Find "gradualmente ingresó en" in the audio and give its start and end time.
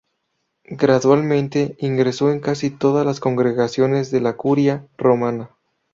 0.65-2.39